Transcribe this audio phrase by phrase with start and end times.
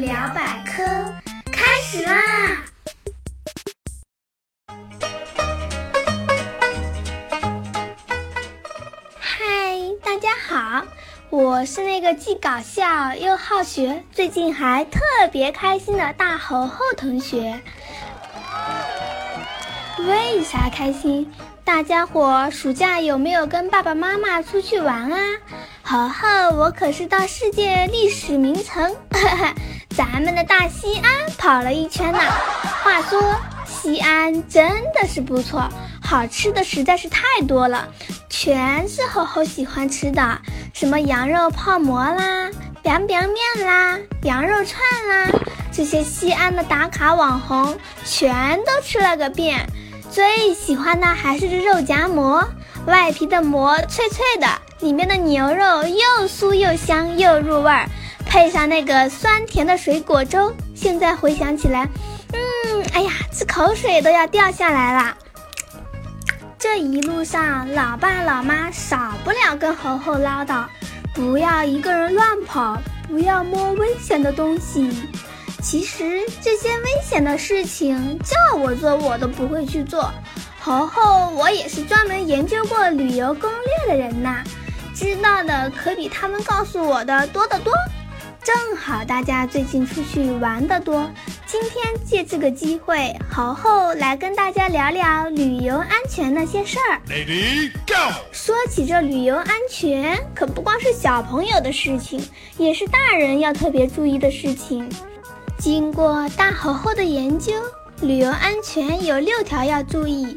[0.00, 0.82] 聊百科
[1.52, 2.14] 开始啦！
[9.18, 9.44] 嗨，
[10.02, 10.86] 大家好，
[11.28, 15.00] 我是那个既搞笑又好学，最近还特
[15.30, 17.60] 别开心的大猴猴同学。
[19.98, 21.30] 为啥开心？
[21.62, 25.18] 大家伙暑假有没有跟爸爸妈妈出去玩啊？
[25.82, 28.96] 猴猴，我可是到世界历史名城，
[29.96, 31.04] 咱们的大西安
[31.36, 32.18] 跑了一圈呢。
[32.82, 33.36] 话说，
[33.66, 35.68] 西安真的是不错，
[36.02, 37.88] 好吃的实在是太多了，
[38.28, 40.40] 全是猴猴喜欢吃的，
[40.72, 42.50] 什么羊肉泡馍啦、
[42.82, 45.40] 凉凉面啦、羊肉串啦，
[45.72, 49.66] 这些西安的打卡网红全都吃了个遍。
[50.10, 52.48] 最喜欢的还是这肉夹馍，
[52.86, 54.48] 外皮的馍脆脆的，
[54.80, 57.88] 里面的牛肉又酥又香又入味儿，
[58.30, 61.88] 配上那个酸甜的水果粥，现在回想起来，
[62.32, 65.18] 嗯，哎呀，这口水都要掉下来了。
[66.56, 70.64] 这一路上，老爸老妈少不了跟猴猴唠叨，
[71.12, 74.88] 不要一个人乱跑，不要摸危险的东西。
[75.60, 80.08] 其实这些危险的事情叫我做我都不会去做。
[80.60, 84.44] 猴猴，我也是专门研究过旅游攻略的人呐，
[84.94, 87.72] 知道的可比他们告诉我的多得多。
[88.42, 91.08] 正好大家最近出去玩的多，
[91.46, 96.98] 今天借这个机会，猴猴来跟大家聊聊旅游安全那些事儿。
[97.06, 98.14] Ready go！
[98.32, 104.90] 说起这旅游安全，可不光是小朋友的事情，也是大人要特别注意的事情。
[105.58, 107.52] 经过大猴猴的研究，
[108.00, 110.34] 旅游安全有六条要注意：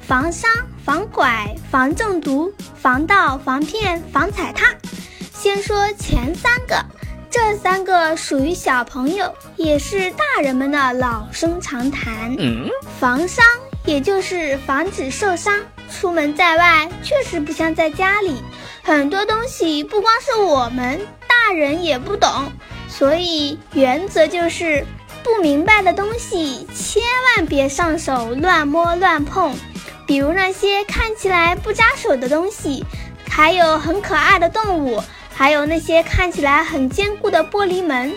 [0.00, 0.50] 防伤、
[0.84, 4.66] 防拐、防中毒、防盗、防骗、防踩踏。
[5.32, 6.84] 先说前三个，
[7.38, 12.34] 这三个属于小朋友，也是大人们的老生常谈。
[12.98, 13.44] 防伤，
[13.84, 15.52] 也就是防止受伤。
[15.92, 18.42] 出门在外，确实不像在家里，
[18.82, 22.30] 很多东西不光是我们大人也不懂。
[22.88, 24.86] 所以原则就是，
[25.22, 27.02] 不明白的东西千
[27.36, 29.54] 万别上手乱摸乱碰，
[30.06, 32.82] 比如那些看起来不扎手的东西，
[33.28, 35.02] 还有很可爱的动物，
[35.36, 38.14] 还有那些看起来很坚固的玻璃门。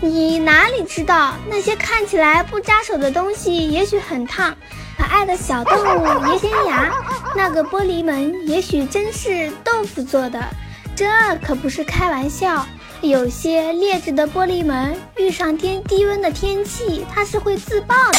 [0.00, 4.56] 你哪里知道那些看起来不扎手的东西也许很烫，
[4.96, 6.92] 可爱的小动物也尖牙，
[7.36, 10.44] 那个玻璃门也许真是豆腐做的，
[10.96, 11.06] 这
[11.44, 12.66] 可不是开玩笑。
[13.00, 18.18] 有些劣质的玻璃门，遇上天低温的天气，它是会自爆的。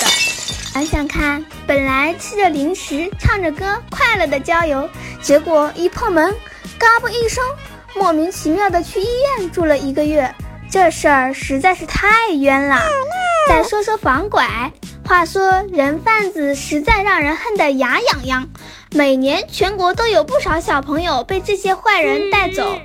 [0.72, 4.90] 想想看，本来吃着零食，唱着歌，快乐的郊游，
[5.22, 6.34] 结果一碰门，
[6.78, 7.44] 嘎嘣一声，
[7.96, 9.08] 莫名其妙的去医
[9.38, 10.34] 院住了一个月，
[10.70, 12.82] 这事儿实在是太冤了。
[13.48, 14.72] 再说说防拐，
[15.06, 18.50] 话说人贩子实在让人恨得牙痒痒，
[18.92, 22.78] 每年全国都有不少小朋友被这些坏人带走。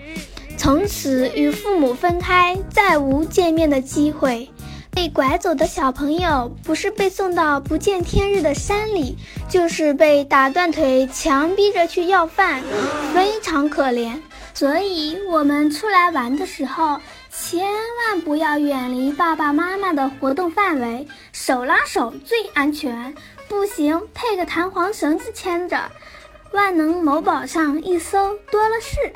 [0.57, 4.49] 从此与父母分开，再无见面的机会。
[4.91, 12.63] 被拐走的小朋友，不是被送到不见天日的山里，就是被打断腿，强逼着去要饭，
[13.13, 14.13] 非常可怜。
[14.55, 17.67] 所以，我们出来玩的时候，千
[17.99, 23.13] 万不要远离爸爸妈妈的活动范围，手拉手最安全。
[23.49, 25.91] 不行，配个弹簧绳子牵着。
[26.53, 29.13] 万能某宝上一搜，多了是。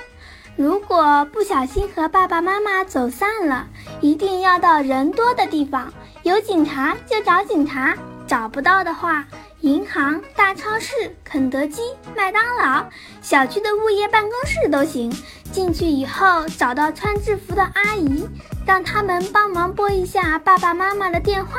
[0.56, 3.69] 如果不小心和爸爸妈妈走散了，
[4.00, 5.93] 一定要到人多的地方，
[6.25, 9.25] 有警察就找警察，找不到的话，
[9.60, 10.92] 银行、大超市、
[11.24, 11.82] 肯德基、
[12.16, 12.86] 麦当劳、
[13.20, 15.12] 小区的物业办公室都行。
[15.50, 18.28] 进去以后找到穿制服的阿姨，
[18.66, 21.58] 让他们帮忙拨一下爸爸妈妈的电话。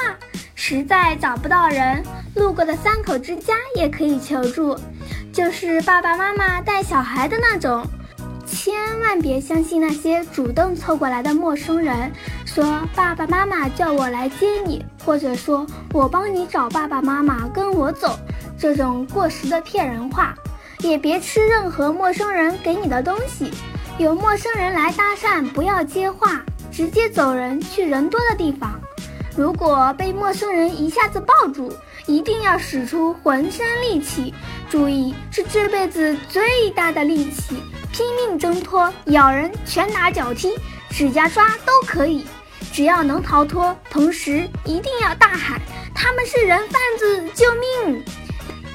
[0.56, 2.04] 实在找不到人，
[2.36, 4.78] 路过的三口之家也可以求助，
[5.34, 7.86] 就是爸爸妈妈带小孩的那种。
[8.46, 12.12] 千万别相信那些主动凑过来的陌生人，
[12.50, 18.18] 说爸爸妈妈叫我来接你，或者说我帮你找爸爸妈妈，跟我走，
[18.58, 20.34] 这种过时的骗人话。
[20.80, 23.52] 也别吃任何陌生人给你的东西。
[24.00, 26.42] 有陌生人来搭讪，不要接话，
[26.72, 28.82] 直接走人，去人多的地方。
[29.38, 31.72] 如果被陌生人一下子抱住，
[32.08, 34.34] 一定要使出浑身力气，
[34.72, 37.62] 注意是这辈子最大的力气。
[37.92, 40.58] 拼命挣脱，咬人、拳打脚踢、
[40.90, 42.26] 指甲抓都可以，
[42.80, 43.76] 只要能逃脱。
[43.90, 45.60] 同时一定要大喊
[45.94, 48.02] ：“他们是人贩子，救命！”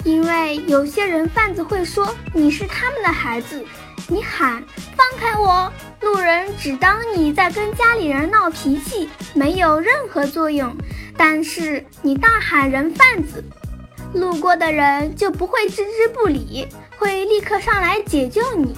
[0.04, 3.64] 因为有些人贩子会说你是他们的孩子，
[4.08, 4.62] 你喊
[4.94, 5.72] 放开我，
[6.02, 10.68] 路人只当你在跟家里人闹脾气，没有任何作用；
[11.16, 13.42] 但是你大喊人贩子，
[14.12, 16.68] 路过的人就不会置之不理，
[16.98, 18.76] 会立刻上来解救你。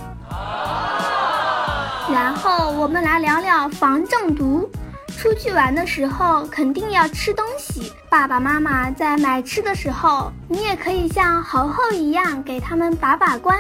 [2.13, 4.71] 然后我们来聊聊防中毒。
[5.17, 13.59] 出去玩的时候肯定要吃东西，爸爸妈妈在买吃的时候，你也可以像猴猴一样给他们把把关。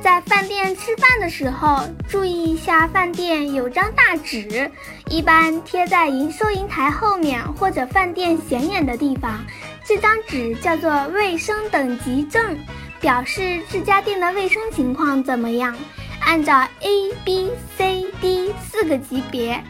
[0.00, 4.70] 在饭店吃饭的时候，注意一下饭店有张大纸，
[5.10, 9.44] 一般贴在银收银台后面或者饭店显眼的地方。
[9.84, 12.56] 这张纸叫做卫生等级证，
[13.00, 15.74] 表示这家店的卫生情况怎么样。
[16.20, 19.62] 按照 A、B、C、D 四个级别。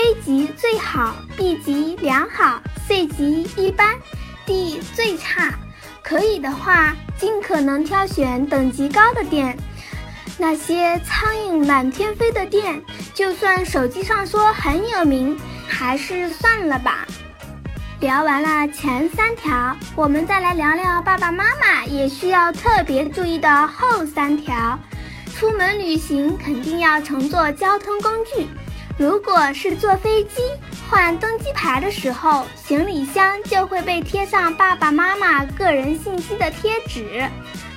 [0.00, 2.58] A 级最好，B 级良好
[2.88, 3.94] ，C 级一般
[4.46, 5.52] ，D 最差。
[6.02, 9.58] 可以的话，尽可能挑选等级高的店。
[10.38, 12.82] 那些苍蝇满天飞的店，
[13.12, 15.38] 就算手机上说很有名，
[15.68, 17.06] 还是算了吧。
[18.00, 24.78] 聊完了前三条，我们再来聊聊爸爸妈妈也需要特别注意的后三条。
[25.36, 28.46] 出门旅行肯定要乘坐交通工具。
[29.00, 30.42] 如果是坐飞机
[30.90, 37.26] 换登机牌的时候，行李箱就会被贴上爸爸妈妈个人信息的贴纸。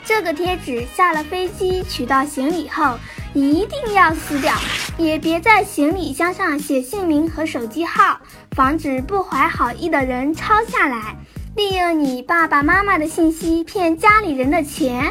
[0.03, 2.99] 这个贴纸下了飞机取到行李后，
[3.33, 4.53] 一定要撕掉，
[4.97, 8.19] 也别在行李箱上写姓名和手机号，
[8.51, 11.15] 防止不怀好意的人抄下来，
[11.55, 15.09] 利用你爸爸妈妈的信息骗家里人的钱。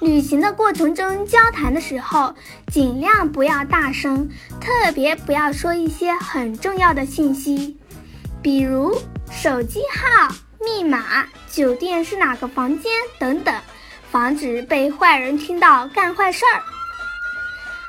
[0.00, 2.32] 旅行的过程中，交谈的时候
[2.72, 4.28] 尽量不要大声，
[4.60, 7.76] 特别不要说一些很重要的信息，
[8.40, 8.96] 比如
[9.28, 13.52] 手机号、密码、酒店是哪个房间等等，
[14.12, 16.62] 防止被坏人听到干坏事儿。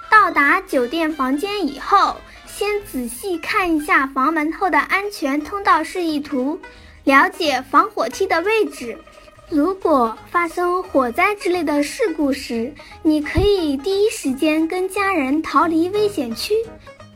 [0.10, 2.18] 到达酒店房间以后，
[2.48, 6.60] 先仔细看一下房门后的安全通道示意图，
[7.04, 8.98] 了解防火梯的位置。
[9.50, 16.54] 如果发生火灾之类的事故时，你可以第一时间跟家人逃离危险区。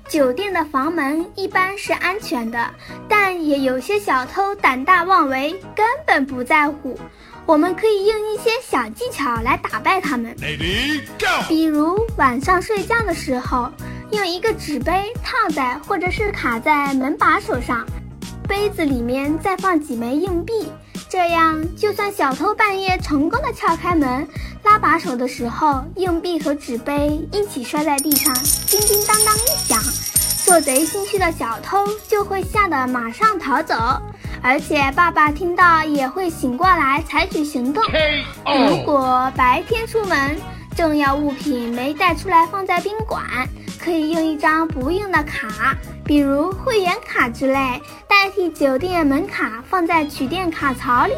[0.09, 2.69] 酒店的房门一般是安全的，
[3.07, 7.00] 但也有些小偷胆大妄为，根本不在乎。
[7.45, 10.36] 我们可以用一些小技巧来打败他们，
[11.47, 13.71] 比如晚上睡觉的时候，
[14.12, 17.86] 用一个纸杯套在或者是卡在门把手上，
[18.47, 20.68] 杯子里面再放几枚硬币。
[21.13, 24.27] 这样，就算小偷半夜成功的撬开门，
[24.63, 28.33] 拉把手的时候，硬币和纸杯一起摔在地上，
[28.65, 29.80] 叮叮当当一响，
[30.44, 33.75] 做贼心虚的小偷就会吓得马上逃走，
[34.42, 37.83] 而且爸爸听到也会醒过来采取行动。
[38.68, 40.36] 如果白天出门，
[40.75, 43.24] 重要物品没带出来放在宾馆，
[43.80, 45.77] 可以用一张不用的卡。
[46.06, 47.81] 比如会员卡之类，
[48.23, 51.13] 代替酒店门卡放在取电卡槽里，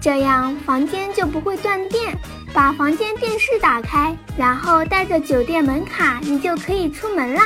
[0.00, 2.16] 这样房间就不会断电。
[2.54, 7.42] 把房间电视打开，然后带着酒店门卡，你就可以出门啦。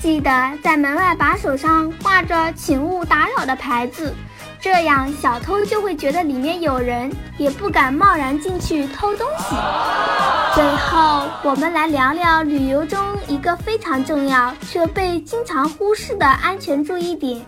[0.00, 0.30] 记得
[0.62, 4.14] 在门外把手上挂着“请勿打扰”的牌子，
[4.60, 9.56] 这样小偷就会觉得里面有人，也不敢贸然进去偷东西。
[10.54, 17.44] 最后，我们来聊聊旅游中一个非常重要却被经常忽视的安全注意点，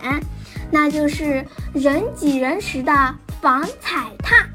[0.71, 2.91] 那就是人挤人时的
[3.41, 4.47] 防踩踏。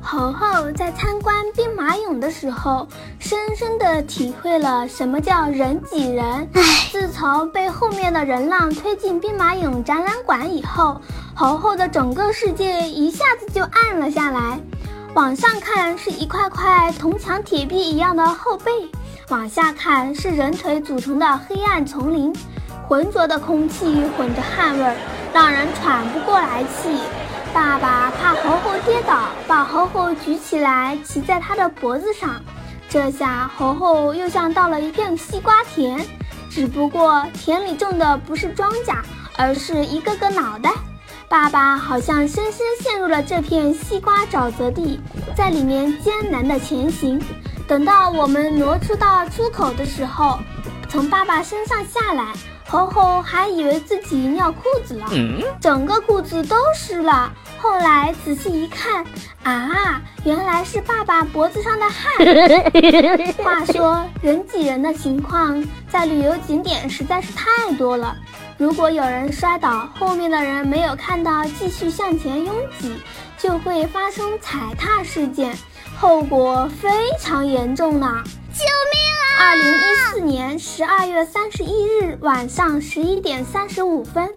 [0.00, 6.48] 猴猴在参观兵马俑的时候，深深地体会了什么叫人挤人。
[6.90, 10.98] 自从被后面的人浪推进兵马俑展览馆以后，
[11.34, 14.58] 猴猴的整个世界一下子就暗了下来。
[15.14, 18.70] 往上看是一块块铜墙铁壁一样的后背，
[19.28, 22.34] 往下看是人腿组成的黑暗丛林，
[22.88, 24.96] 浑浊的空气混着汗味儿，
[25.34, 26.98] 让人喘不过来气。
[27.52, 32.42] 爸爸怕猴猴跌倒，把猴猴举起来骑在他的脖子上，
[32.88, 36.02] 这下猴猴又像到了一片西瓜田，
[36.48, 38.96] 只不过田里种的不是庄稼，
[39.36, 40.72] 而是一个个脑袋。
[41.28, 44.98] 爸爸好像深深陷入了这片西瓜沼泽地，
[45.36, 47.22] 在里面艰难的前行。
[47.66, 50.38] 等到我们挪出到出口的时候，
[50.88, 52.32] 从爸爸身上下来，
[52.68, 55.06] 猴猴还以为自己尿裤子了，
[55.58, 57.32] 整个裤子都湿了。
[57.56, 59.04] 后来仔细一看，
[59.42, 62.04] 啊，原来是爸爸脖子上的汗。
[63.42, 68.14] 话说，人挤人的情况在旅游景点实在是太多了。
[68.58, 73.00] 如果有人摔倒，后面的人没有看到，继续向前拥挤，
[73.38, 75.56] 就会发生踩踏事件。
[75.98, 78.22] 后果非常严重呢。
[78.52, 78.97] 救命啊！
[79.40, 84.28] 二零一四年十二月三十一日晚上十一点三十五分，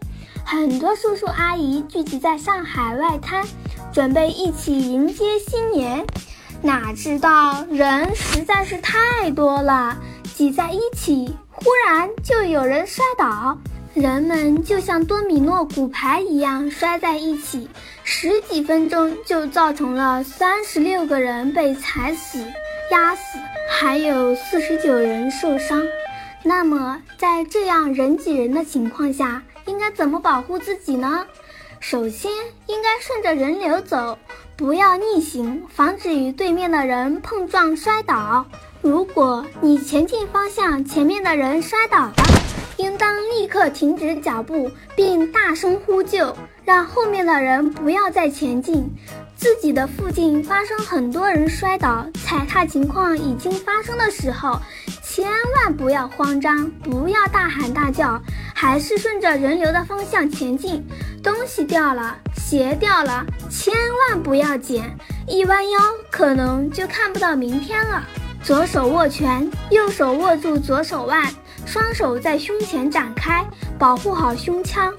[0.45, 3.43] 很多叔叔阿姨聚集在上海外滩，
[3.91, 6.05] 准备一起迎接新年。
[6.61, 9.97] 哪知道人实在是太多了，
[10.35, 13.57] 挤在一起，忽然就有人摔倒，
[13.95, 17.67] 人们就像多米诺骨牌一样摔在一起，
[18.03, 22.37] 十几分钟就造成了三十六个人被踩死、
[22.91, 23.39] 压死，
[23.81, 25.81] 还有四十九人受伤。
[26.43, 31.25] 那么，在这样人挤人的情况下，应该怎么保护自己呢？
[31.79, 32.31] 首先，
[32.67, 34.19] 应该顺着人流走。
[34.55, 38.45] 不要逆行，防止与对面的人碰撞摔倒。
[38.81, 42.13] 如果你前进方向前面的人摔倒了，
[42.81, 46.35] 应当立刻停止脚步，并大声呼救，
[46.65, 48.89] 让后面的人不要再前进。
[49.35, 54.59] 自己的附近发生很多人摔倒、踩踏情况已经发生的时候，
[55.03, 58.19] 千万不要慌张，不要大喊大叫，
[58.55, 60.83] 还是顺着人流的方向前进。
[61.23, 62.17] 东西掉了。
[62.35, 63.73] 鞋掉了，千
[64.09, 68.03] 万不要捡，一弯腰可能就看不到明天了。
[68.43, 71.33] 左手握拳，右手握住左手腕，
[71.65, 73.45] 双手在胸前展开，
[73.77, 74.93] 保护好胸腔。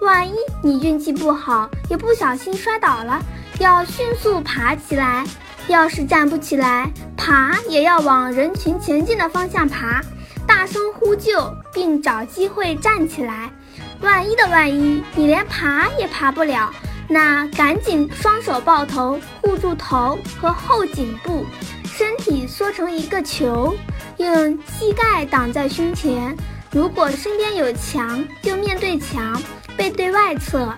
[0.00, 3.20] 万一你运气不好，也不小心摔倒了，
[3.58, 5.24] 要迅速爬起来。
[5.66, 10.00] 要是站不起来，爬也要往人群前进的方向爬，
[10.46, 13.50] 大声呼救，并找机会站起来。
[14.00, 16.72] 万一的万一，你连爬也爬不了。
[17.06, 21.44] 那赶紧双手抱头，护住头和后颈部，
[21.84, 23.74] 身体缩成一个球，
[24.18, 26.36] 用膝盖挡在胸前。
[26.70, 29.40] 如果身边有墙，就面对墙，
[29.76, 30.72] 背对外侧，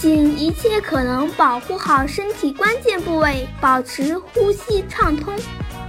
[0.00, 5.34] 尽一切可能保护好身体关键部位，保持呼吸畅通。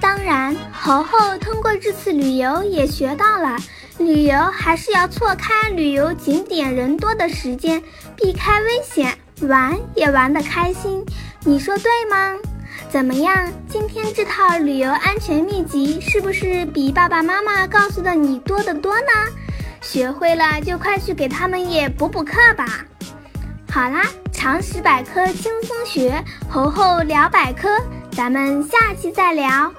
[0.02, 3.58] 当然，猴猴通过这次旅游也学到了，
[3.98, 7.82] 旅游还是要错开旅游景点人多的时间，
[8.18, 9.18] 避开危险。
[9.42, 11.06] 玩也玩得开心，
[11.44, 12.36] 你说对吗？
[12.89, 13.51] 怎么样？
[13.68, 19.12] 今天这套旅游安全秘籍是不是比爸爸妈妈告诉的你多得多呢？
[19.82, 22.86] 学会了就快去给他们也补补课吧。
[23.70, 27.68] 好啦，常识百科轻松学，猴猴聊百科，
[28.12, 29.72] 咱们下期再聊。